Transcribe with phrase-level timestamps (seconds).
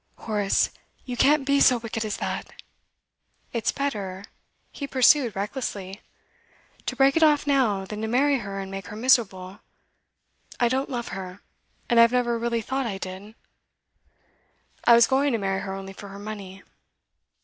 [0.17, 0.71] 'Horace,
[1.05, 2.59] you can't be so wicked as that!'
[3.53, 4.23] 'It's better,'
[4.71, 6.01] he pursued recklessly,
[6.87, 9.59] 'to break it off now, than to marry her and make her miserable.
[10.59, 11.43] I don't love her,
[11.87, 13.35] and I have never really thought I did.
[14.85, 16.63] I was going to marry her only for her money.